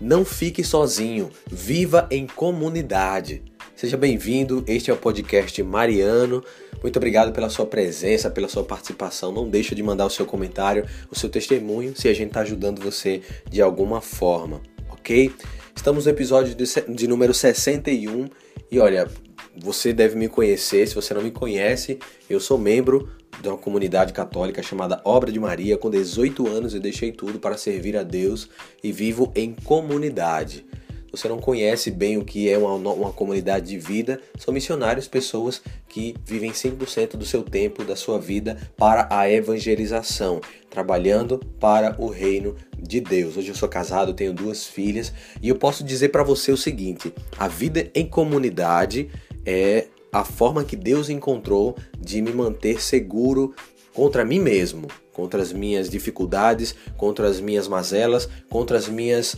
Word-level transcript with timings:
Não 0.00 0.24
fique 0.24 0.64
sozinho, 0.64 1.28
viva 1.46 2.08
em 2.10 2.26
comunidade. 2.26 3.42
Seja 3.76 3.98
bem-vindo, 3.98 4.64
este 4.66 4.90
é 4.90 4.94
o 4.94 4.96
podcast 4.96 5.62
Mariano. 5.62 6.42
Muito 6.80 6.96
obrigado 6.96 7.32
pela 7.32 7.50
sua 7.50 7.66
presença, 7.66 8.30
pela 8.30 8.48
sua 8.48 8.64
participação. 8.64 9.30
Não 9.30 9.46
deixe 9.46 9.74
de 9.74 9.82
mandar 9.82 10.06
o 10.06 10.10
seu 10.10 10.24
comentário, 10.24 10.86
o 11.10 11.14
seu 11.14 11.28
testemunho, 11.28 11.94
se 11.94 12.08
a 12.08 12.14
gente 12.14 12.28
está 12.28 12.40
ajudando 12.40 12.80
você 12.80 13.20
de 13.50 13.60
alguma 13.60 14.00
forma, 14.00 14.62
ok? 14.88 15.34
Estamos 15.76 16.06
no 16.06 16.12
episódio 16.12 16.54
de, 16.54 16.64
de 16.94 17.06
número 17.06 17.34
61 17.34 18.26
e 18.70 18.78
olha, 18.78 19.06
você 19.54 19.92
deve 19.92 20.16
me 20.16 20.28
conhecer. 20.28 20.88
Se 20.88 20.94
você 20.94 21.12
não 21.12 21.22
me 21.22 21.30
conhece, 21.30 21.98
eu 22.28 22.40
sou 22.40 22.56
membro 22.56 23.06
de 23.40 23.48
uma 23.48 23.56
comunidade 23.56 24.12
católica 24.12 24.62
chamada 24.62 25.00
Obra 25.04 25.30
de 25.32 25.38
Maria. 25.38 25.78
Com 25.78 25.90
18 25.90 26.46
anos 26.46 26.74
eu 26.74 26.80
deixei 26.80 27.12
tudo 27.12 27.38
para 27.38 27.56
servir 27.56 27.96
a 27.96 28.02
Deus 28.02 28.48
e 28.82 28.92
vivo 28.92 29.32
em 29.34 29.54
comunidade. 29.54 30.64
Você 31.12 31.28
não 31.28 31.38
conhece 31.38 31.90
bem 31.90 32.16
o 32.18 32.24
que 32.24 32.48
é 32.48 32.56
uma, 32.56 32.74
uma 32.74 33.12
comunidade 33.12 33.66
de 33.66 33.78
vida, 33.78 34.20
são 34.38 34.54
missionários, 34.54 35.08
pessoas 35.08 35.60
que 35.88 36.14
vivem 36.24 36.52
100% 36.52 37.16
do 37.16 37.24
seu 37.24 37.42
tempo, 37.42 37.84
da 37.84 37.96
sua 37.96 38.18
vida, 38.18 38.56
para 38.76 39.08
a 39.10 39.28
evangelização, 39.28 40.40
trabalhando 40.68 41.38
para 41.58 42.00
o 42.00 42.08
reino 42.08 42.54
de 42.78 43.00
Deus. 43.00 43.36
Hoje 43.36 43.48
eu 43.48 43.56
sou 43.56 43.68
casado, 43.68 44.14
tenho 44.14 44.32
duas 44.32 44.66
filhas 44.66 45.12
e 45.42 45.48
eu 45.48 45.56
posso 45.56 45.82
dizer 45.82 46.10
para 46.10 46.22
você 46.22 46.52
o 46.52 46.56
seguinte: 46.56 47.12
a 47.36 47.48
vida 47.48 47.90
em 47.92 48.06
comunidade 48.06 49.10
é 49.44 49.88
a 50.12 50.24
forma 50.24 50.64
que 50.64 50.76
Deus 50.76 51.08
encontrou 51.08 51.76
de 51.98 52.20
me 52.20 52.32
manter 52.32 52.82
seguro 52.82 53.54
contra 53.92 54.24
mim 54.24 54.40
mesmo, 54.40 54.88
contra 55.12 55.42
as 55.42 55.52
minhas 55.52 55.88
dificuldades, 55.88 56.74
contra 56.96 57.28
as 57.28 57.40
minhas 57.40 57.68
mazelas, 57.68 58.28
contra 58.48 58.76
as 58.76 58.88
minhas 58.88 59.36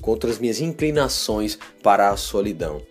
contra 0.00 0.30
as 0.30 0.38
minhas 0.38 0.60
inclinações 0.60 1.58
para 1.82 2.10
a 2.10 2.16
solidão. 2.16 2.82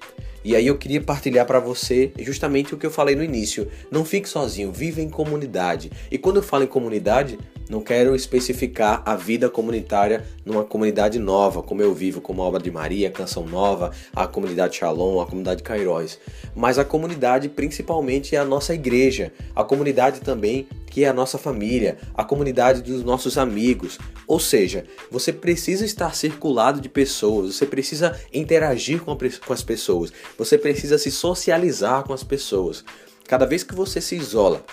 E 0.43 0.55
aí 0.55 0.65
eu 0.67 0.77
queria 0.77 0.99
partilhar 0.99 1.45
para 1.45 1.59
você 1.59 2.11
justamente 2.19 2.73
o 2.73 2.77
que 2.77 2.85
eu 2.85 2.91
falei 2.91 3.15
no 3.15 3.23
início. 3.23 3.69
Não 3.91 4.03
fique 4.03 4.27
sozinho, 4.27 4.71
viva 4.71 4.99
em 4.99 5.07
comunidade. 5.07 5.91
E 6.11 6.17
quando 6.17 6.37
eu 6.37 6.43
falo 6.43 6.63
em 6.63 6.67
comunidade, 6.67 7.37
não 7.73 7.81
quero 7.81 8.15
especificar 8.15 9.01
a 9.03 9.15
vida 9.15 9.49
comunitária 9.49 10.23
numa 10.45 10.63
comunidade 10.63 11.17
nova, 11.17 11.63
como 11.63 11.81
eu 11.81 11.91
vivo, 11.91 12.21
como 12.21 12.43
a 12.43 12.45
Obra 12.45 12.61
de 12.61 12.69
Maria, 12.69 13.07
a 13.07 13.11
Canção 13.11 13.47
Nova, 13.47 13.91
a 14.15 14.27
comunidade 14.27 14.75
Shalom, 14.75 15.19
a 15.19 15.25
comunidade 15.25 15.63
Cairóis. 15.63 16.19
Mas 16.55 16.77
a 16.77 16.85
comunidade 16.85 17.49
principalmente 17.49 18.35
é 18.35 18.39
a 18.39 18.45
nossa 18.45 18.75
igreja, 18.75 19.33
a 19.55 19.63
comunidade 19.63 20.21
também 20.21 20.67
que 20.85 21.03
é 21.03 21.09
a 21.09 21.13
nossa 21.13 21.39
família, 21.39 21.97
a 22.13 22.23
comunidade 22.23 22.83
dos 22.83 23.03
nossos 23.03 23.39
amigos. 23.39 23.97
Ou 24.27 24.39
seja, 24.39 24.85
você 25.09 25.33
precisa 25.33 25.83
estar 25.83 26.15
circulado 26.15 26.79
de 26.79 26.87
pessoas, 26.87 27.55
você 27.55 27.65
precisa 27.65 28.15
interagir 28.31 29.01
com, 29.01 29.17
as 29.51 29.63
pessoas, 29.63 30.13
você 30.37 30.55
precisa 30.55 30.99
se 30.99 31.09
socializar 31.09 32.03
com 32.03 32.13
as 32.13 32.23
pessoas. 32.23 32.85
Cada 33.27 33.47
vez 33.47 33.63
que 33.63 33.73
você 33.73 33.99
se 33.99 34.15
isola, 34.15 34.63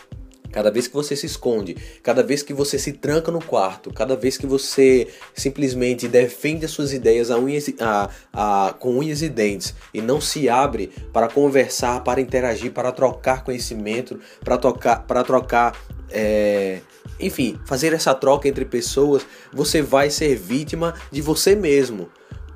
Cada 0.52 0.70
vez 0.70 0.86
que 0.88 0.94
você 0.94 1.14
se 1.14 1.26
esconde, 1.26 1.76
cada 2.02 2.22
vez 2.22 2.42
que 2.42 2.52
você 2.52 2.78
se 2.78 2.92
tranca 2.92 3.30
no 3.30 3.42
quarto, 3.42 3.92
cada 3.92 4.16
vez 4.16 4.36
que 4.36 4.46
você 4.46 5.08
simplesmente 5.34 6.08
defende 6.08 6.64
as 6.64 6.70
suas 6.70 6.92
ideias 6.92 7.30
a 7.30 7.38
unhas, 7.38 7.70
a, 7.78 8.10
a, 8.32 8.74
com 8.78 8.98
unhas 8.98 9.22
e 9.22 9.28
dentes 9.28 9.74
e 9.94 10.00
não 10.00 10.20
se 10.20 10.48
abre 10.48 10.90
para 11.12 11.28
conversar, 11.28 12.02
para 12.02 12.20
interagir, 12.20 12.72
para 12.72 12.90
trocar 12.92 13.44
conhecimento, 13.44 14.18
para, 14.44 14.56
tocar, 14.56 15.04
para 15.06 15.22
trocar. 15.22 15.80
É, 16.10 16.80
enfim, 17.20 17.58
fazer 17.66 17.92
essa 17.92 18.14
troca 18.14 18.48
entre 18.48 18.64
pessoas, 18.64 19.24
você 19.52 19.80
vai 19.80 20.10
ser 20.10 20.34
vítima 20.36 20.94
de 21.12 21.20
você 21.20 21.54
mesmo 21.54 22.10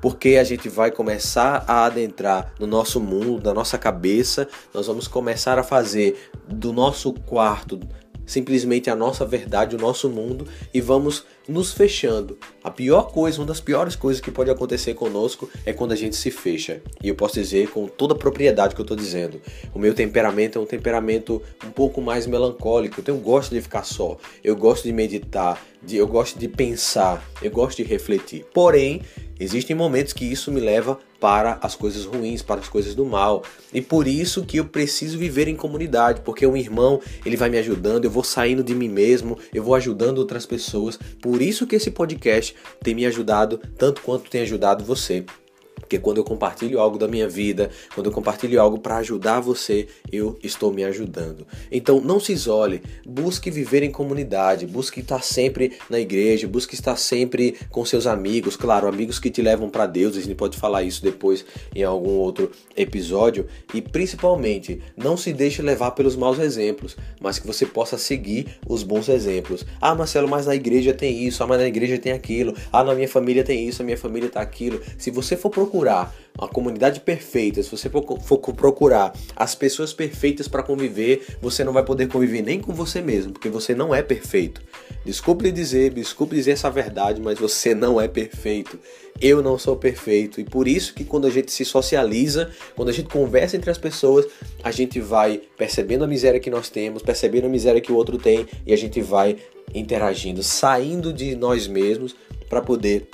porque 0.05 0.35
a 0.35 0.43
gente 0.43 0.69
vai 0.69 0.91
começar 0.91 1.65
a 1.67 1.83
adentrar 1.83 2.53
no 2.59 2.67
nosso 2.67 2.99
mundo, 2.99 3.43
na 3.43 3.55
nossa 3.55 3.75
cabeça, 3.75 4.47
nós 4.71 4.85
vamos 4.85 5.07
começar 5.07 5.57
a 5.57 5.63
fazer 5.63 6.29
do 6.47 6.71
nosso 6.71 7.11
quarto 7.11 7.79
simplesmente 8.25 8.89
a 8.89 8.95
nossa 8.95 9.25
verdade, 9.25 9.75
o 9.75 9.79
nosso 9.79 10.09
mundo 10.09 10.47
e 10.73 10.81
vamos 10.81 11.25
nos 11.47 11.71
fechando. 11.71 12.37
A 12.63 12.71
pior 12.71 13.11
coisa, 13.11 13.39
uma 13.39 13.45
das 13.45 13.61
piores 13.61 13.95
coisas 13.95 14.19
que 14.19 14.31
pode 14.31 14.49
acontecer 14.49 14.95
conosco 14.95 15.49
é 15.65 15.71
quando 15.71 15.91
a 15.91 15.95
gente 15.95 16.15
se 16.15 16.31
fecha. 16.31 16.81
E 17.03 17.07
eu 17.07 17.15
posso 17.15 17.35
dizer 17.35 17.69
com 17.69 17.87
toda 17.87 18.13
a 18.15 18.17
propriedade 18.17 18.73
que 18.73 18.81
eu 18.81 18.83
estou 18.85 18.97
dizendo. 18.97 19.39
O 19.73 19.79
meu 19.79 19.93
temperamento 19.93 20.57
é 20.57 20.61
um 20.61 20.65
temperamento 20.65 21.41
um 21.63 21.69
pouco 21.69 22.01
mais 22.01 22.25
melancólico. 22.25 23.01
Eu 23.05 23.17
gosto 23.17 23.53
de 23.53 23.61
ficar 23.61 23.83
só. 23.83 24.17
Eu 24.43 24.55
gosto 24.55 24.85
de 24.85 24.93
meditar, 24.93 25.63
de, 25.83 25.97
eu 25.97 26.07
gosto 26.07 26.39
de 26.39 26.47
pensar, 26.47 27.23
eu 27.41 27.51
gosto 27.51 27.77
de 27.77 27.83
refletir. 27.83 28.43
Porém, 28.53 29.01
Existem 29.39 29.75
momentos 29.75 30.13
que 30.13 30.25
isso 30.25 30.51
me 30.51 30.59
leva 30.59 30.97
para 31.19 31.57
as 31.61 31.75
coisas 31.75 32.05
ruins, 32.05 32.41
para 32.41 32.61
as 32.61 32.69
coisas 32.69 32.95
do 32.95 33.05
mal. 33.05 33.43
E 33.73 33.81
por 33.81 34.07
isso 34.07 34.45
que 34.45 34.57
eu 34.57 34.65
preciso 34.65 35.17
viver 35.17 35.47
em 35.47 35.55
comunidade, 35.55 36.21
porque 36.21 36.45
um 36.45 36.55
irmão, 36.55 37.01
ele 37.25 37.35
vai 37.35 37.49
me 37.49 37.57
ajudando, 37.57 38.05
eu 38.05 38.11
vou 38.11 38.23
saindo 38.23 38.63
de 38.63 38.73
mim 38.73 38.89
mesmo, 38.89 39.37
eu 39.53 39.63
vou 39.63 39.75
ajudando 39.75 40.19
outras 40.19 40.45
pessoas. 40.45 40.97
Por 41.21 41.41
isso 41.41 41.67
que 41.67 41.75
esse 41.75 41.91
podcast 41.91 42.55
tem 42.81 42.95
me 42.95 43.05
ajudado 43.05 43.59
tanto 43.77 44.01
quanto 44.01 44.29
tem 44.29 44.41
ajudado 44.41 44.83
você. 44.83 45.25
Porque 45.85 45.99
quando 45.99 46.17
eu 46.17 46.23
compartilho 46.23 46.79
algo 46.79 46.97
da 46.97 47.07
minha 47.07 47.29
vida, 47.29 47.69
quando 47.93 48.07
eu 48.07 48.11
compartilho 48.11 48.59
algo 48.59 48.79
para 48.79 48.97
ajudar 48.97 49.39
você, 49.39 49.87
eu 50.11 50.37
estou 50.41 50.73
me 50.73 50.83
ajudando. 50.83 51.45
Então 51.71 52.01
não 52.01 52.19
se 52.19 52.33
isole, 52.33 52.81
busque 53.05 53.51
viver 53.51 53.83
em 53.83 53.91
comunidade, 53.91 54.65
busque 54.65 55.01
estar 55.01 55.23
sempre 55.23 55.73
na 55.87 55.99
igreja, 55.99 56.47
busque 56.47 56.73
estar 56.73 56.95
sempre 56.95 57.55
com 57.69 57.85
seus 57.85 58.07
amigos, 58.07 58.55
claro, 58.55 58.87
amigos 58.87 59.19
que 59.19 59.29
te 59.29 59.43
levam 59.43 59.69
para 59.69 59.85
Deus, 59.85 60.17
a 60.17 60.21
gente 60.21 60.33
pode 60.33 60.57
falar 60.57 60.81
isso 60.81 61.03
depois 61.03 61.45
em 61.75 61.83
algum 61.83 62.13
outro 62.13 62.49
episódio, 62.75 63.45
e 63.71 63.79
principalmente 63.79 64.81
não 64.97 65.15
se 65.15 65.31
deixe 65.31 65.61
levar 65.61 65.91
pelos 65.91 66.15
maus 66.15 66.39
exemplos, 66.39 66.97
mas 67.21 67.37
que 67.37 67.45
você 67.45 67.63
possa 67.63 67.95
seguir 67.95 68.57
os 68.67 68.81
bons 68.81 69.07
exemplos. 69.07 69.63
Ah, 69.79 69.93
Marcelo, 69.93 70.27
mas 70.27 70.47
na 70.47 70.55
igreja 70.55 70.95
tem 70.95 71.27
isso, 71.27 71.43
ah, 71.43 71.47
mas 71.47 71.59
na 71.59 71.67
igreja 71.67 71.99
tem 71.99 72.11
aquilo, 72.11 72.55
ah, 72.73 72.83
na 72.83 72.95
minha 72.95 73.07
família 73.07 73.43
tem 73.43 73.67
isso, 73.67 73.83
a 73.83 73.85
minha 73.85 73.97
família 73.97 74.29
tá 74.29 74.41
aquilo. 74.41 74.81
Se 74.97 75.11
você 75.11 75.37
for 75.37 75.51
procurar 75.51 75.74
procurar 75.75 76.15
a 76.37 76.47
comunidade 76.47 76.99
perfeita, 76.99 77.63
se 77.63 77.71
você 77.71 77.89
for 77.89 78.53
procurar 78.53 79.13
as 79.35 79.55
pessoas 79.55 79.93
perfeitas 79.93 80.49
para 80.49 80.63
conviver, 80.63 81.25
você 81.41 81.63
não 81.63 81.71
vai 81.71 81.83
poder 81.83 82.07
conviver 82.07 82.41
nem 82.41 82.59
com 82.59 82.73
você 82.73 83.01
mesmo, 83.01 83.31
porque 83.31 83.47
você 83.47 83.73
não 83.73 83.95
é 83.95 84.01
perfeito. 84.01 84.61
Desculpe 85.05 85.45
lhe 85.45 85.51
dizer, 85.51 85.93
desculpe 85.93 86.35
dizer 86.35 86.51
essa 86.51 86.69
verdade, 86.69 87.21
mas 87.21 87.39
você 87.39 87.73
não 87.73 88.01
é 88.01 88.07
perfeito. 88.07 88.77
Eu 89.21 89.41
não 89.41 89.57
sou 89.57 89.77
perfeito 89.77 90.41
e 90.41 90.43
por 90.43 90.67
isso 90.67 90.93
que 90.93 91.05
quando 91.05 91.25
a 91.25 91.29
gente 91.29 91.51
se 91.51 91.63
socializa, 91.63 92.51
quando 92.75 92.89
a 92.89 92.93
gente 92.93 93.07
conversa 93.07 93.55
entre 93.55 93.71
as 93.71 93.77
pessoas, 93.77 94.25
a 94.61 94.71
gente 94.71 94.99
vai 94.99 95.41
percebendo 95.57 96.03
a 96.03 96.07
miséria 96.07 96.39
que 96.39 96.49
nós 96.49 96.69
temos, 96.69 97.01
percebendo 97.01 97.47
a 97.47 97.49
miséria 97.49 97.79
que 97.79 97.93
o 97.93 97.95
outro 97.95 98.17
tem 98.17 98.45
e 98.65 98.73
a 98.73 98.77
gente 98.77 98.99
vai 98.99 99.37
interagindo, 99.73 100.43
saindo 100.43 101.13
de 101.13 101.33
nós 101.33 101.65
mesmos 101.65 102.13
para 102.49 102.61
poder 102.61 103.07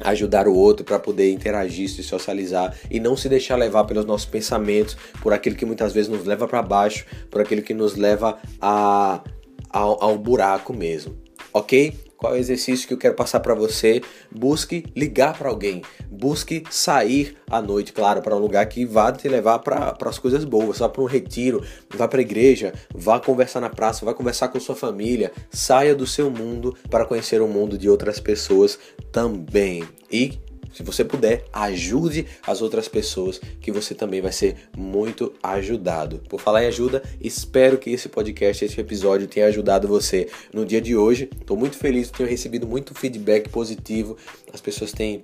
ajudar 0.00 0.46
o 0.48 0.54
outro 0.54 0.84
para 0.84 0.98
poder 0.98 1.32
interagir, 1.32 1.88
se 1.88 2.02
socializar 2.02 2.76
e 2.90 3.00
não 3.00 3.16
se 3.16 3.28
deixar 3.28 3.56
levar 3.56 3.84
pelos 3.84 4.04
nossos 4.04 4.26
pensamentos, 4.26 4.96
por 5.22 5.32
aquilo 5.32 5.56
que 5.56 5.66
muitas 5.66 5.92
vezes 5.92 6.08
nos 6.10 6.24
leva 6.24 6.46
para 6.46 6.62
baixo, 6.62 7.04
por 7.30 7.40
aquilo 7.40 7.62
que 7.62 7.74
nos 7.74 7.96
leva 7.96 8.38
a, 8.60 9.22
ao, 9.70 10.02
ao 10.02 10.18
buraco 10.18 10.72
mesmo, 10.72 11.16
ok? 11.52 12.07
Qual 12.18 12.34
é 12.34 12.36
o 12.36 12.40
exercício 12.40 12.86
que 12.86 12.92
eu 12.92 12.98
quero 12.98 13.14
passar 13.14 13.40
para 13.40 13.54
você. 13.54 14.02
Busque 14.30 14.84
ligar 14.94 15.38
para 15.38 15.48
alguém, 15.48 15.82
busque 16.10 16.64
sair 16.68 17.36
à 17.48 17.62
noite, 17.62 17.92
claro, 17.92 18.20
para 18.20 18.36
um 18.36 18.40
lugar 18.40 18.66
que 18.66 18.84
vá 18.84 19.10
te 19.10 19.28
levar 19.28 19.60
para 19.60 19.96
as 20.04 20.18
coisas 20.18 20.44
boas. 20.44 20.80
Vá 20.80 20.88
para 20.88 21.00
um 21.00 21.06
retiro, 21.06 21.64
vá 21.94 22.06
para 22.06 22.18
a 22.18 22.22
igreja, 22.22 22.74
vá 22.94 23.20
conversar 23.20 23.60
na 23.60 23.70
praça, 23.70 24.04
vá 24.04 24.12
conversar 24.12 24.48
com 24.48 24.60
sua 24.60 24.74
família. 24.74 25.32
Saia 25.48 25.94
do 25.94 26.06
seu 26.06 26.30
mundo 26.30 26.76
para 26.90 27.06
conhecer 27.06 27.40
o 27.40 27.48
mundo 27.48 27.78
de 27.78 27.88
outras 27.88 28.18
pessoas 28.20 28.78
também. 29.12 29.84
E 30.10 30.38
se 30.72 30.82
você 30.82 31.04
puder, 31.04 31.44
ajude 31.52 32.26
as 32.46 32.62
outras 32.62 32.88
pessoas, 32.88 33.40
que 33.60 33.72
você 33.72 33.94
também 33.94 34.20
vai 34.20 34.32
ser 34.32 34.56
muito 34.76 35.32
ajudado. 35.42 36.22
Por 36.28 36.40
falar 36.40 36.64
em 36.64 36.68
ajuda, 36.68 37.02
espero 37.20 37.78
que 37.78 37.90
esse 37.90 38.08
podcast, 38.08 38.64
esse 38.64 38.80
episódio 38.80 39.26
tenha 39.26 39.46
ajudado 39.46 39.88
você 39.88 40.28
no 40.52 40.64
dia 40.64 40.80
de 40.80 40.96
hoje. 40.96 41.28
Estou 41.40 41.56
muito 41.56 41.76
feliz, 41.76 42.10
tenho 42.10 42.28
recebido 42.28 42.66
muito 42.66 42.94
feedback 42.94 43.48
positivo. 43.48 44.16
As 44.52 44.60
pessoas 44.60 44.92
têm 44.92 45.22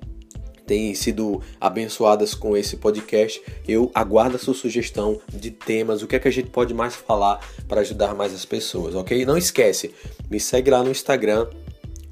têm 0.66 0.94
sido 0.94 1.42
abençoadas 1.60 2.34
com 2.34 2.56
esse 2.56 2.76
podcast. 2.76 3.42
Eu 3.66 3.90
aguardo 3.94 4.36
a 4.36 4.38
sua 4.38 4.54
sugestão 4.54 5.20
de 5.28 5.50
temas, 5.50 6.02
o 6.02 6.06
que 6.06 6.16
é 6.16 6.18
que 6.18 6.28
a 6.28 6.32
gente 6.32 6.50
pode 6.50 6.72
mais 6.72 6.94
falar 6.94 7.40
para 7.68 7.82
ajudar 7.82 8.14
mais 8.14 8.34
as 8.34 8.44
pessoas, 8.44 8.94
ok? 8.94 9.24
Não 9.24 9.36
esquece, 9.36 9.94
me 10.30 10.40
segue 10.40 10.70
lá 10.70 10.82
no 10.82 10.90
Instagram, 10.90 11.46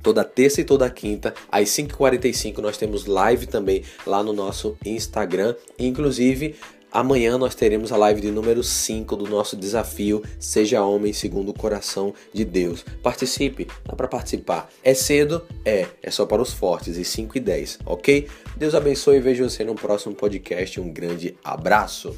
Toda 0.02 0.24
terça 0.24 0.60
e 0.60 0.64
toda 0.64 0.90
quinta, 0.90 1.32
às 1.50 1.68
5h45, 1.68 2.58
nós 2.58 2.76
temos 2.76 3.06
live 3.06 3.46
também 3.46 3.82
lá 4.06 4.22
no 4.22 4.32
nosso 4.32 4.76
Instagram. 4.84 5.54
Inclusive, 5.78 6.56
Amanhã 6.92 7.38
nós 7.38 7.54
teremos 7.54 7.90
a 7.90 7.96
live 7.96 8.20
de 8.20 8.30
número 8.30 8.62
5 8.62 9.16
do 9.16 9.26
nosso 9.26 9.56
desafio 9.56 10.22
Seja 10.38 10.84
Homem 10.84 11.14
segundo 11.14 11.48
o 11.48 11.54
coração 11.54 12.12
de 12.34 12.44
Deus. 12.44 12.84
Participe, 13.02 13.66
dá 13.86 13.96
para 13.96 14.06
participar. 14.06 14.68
É 14.84 14.92
cedo? 14.92 15.42
É, 15.64 15.86
é 16.02 16.10
só 16.10 16.26
para 16.26 16.42
os 16.42 16.52
fortes, 16.52 16.98
e 16.98 17.04
5 17.04 17.38
e 17.38 17.40
10, 17.40 17.78
ok? 17.86 18.28
Deus 18.58 18.74
abençoe 18.74 19.16
e 19.16 19.20
vejo 19.20 19.48
você 19.48 19.64
no 19.64 19.74
próximo 19.74 20.14
podcast. 20.14 20.78
Um 20.78 20.92
grande 20.92 21.34
abraço. 21.42 22.14